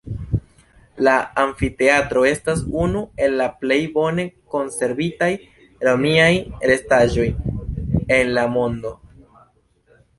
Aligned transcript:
La 1.07 1.11
amfiteatro 1.41 2.23
estas 2.29 2.63
unu 2.85 3.03
el 3.27 3.37
la 3.43 3.49
plej 3.59 3.77
bone 3.99 4.25
konservitaj 4.55 5.29
romiaj 5.91 6.33
restaĵoj 6.73 7.31
en 8.21 8.37
la 8.41 8.51
mondo. 8.59 8.99